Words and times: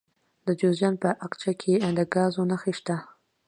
د 0.45 0.47
جوزجان 0.59 0.95
په 1.03 1.09
اقچه 1.25 1.51
کې 1.61 1.73
د 1.97 1.99
ګازو 2.13 2.43
نښې 2.49 2.73
شته. 2.79 2.97